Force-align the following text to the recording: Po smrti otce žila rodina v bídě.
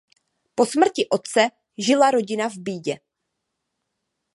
Po 0.55 0.65
smrti 0.65 1.05
otce 1.13 1.49
žila 1.77 2.11
rodina 2.11 2.49
v 2.49 2.53
bídě. 2.57 2.95